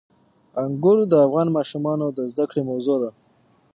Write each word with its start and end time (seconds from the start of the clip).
انګور 0.63 0.97
د 1.11 1.13
افغان 1.25 1.47
ماشومانو 1.57 2.05
د 2.17 2.19
زده 2.31 2.45
کړې 2.49 2.61
موضوع 2.69 2.97
ده. 3.03 3.09